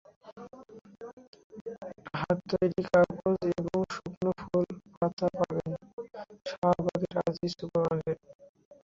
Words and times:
হাতে 2.13 2.43
তৈরি 2.51 2.81
কাগজ 2.89 3.39
এবং 3.51 3.79
শুকনো 3.93 4.31
ফুল 4.41 4.65
পাতা 4.93 5.27
পাবেন 5.37 5.71
শাহবাগের 6.45 7.15
আজিজ 7.21 7.51
সুপার 7.59 7.83
মার্কেটে। 7.83 8.29